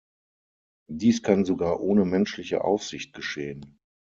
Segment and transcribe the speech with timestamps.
[0.89, 3.77] Dies kann sogar ohne menschliche Aufsicht geschehen.